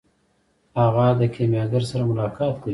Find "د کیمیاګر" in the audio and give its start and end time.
1.19-1.83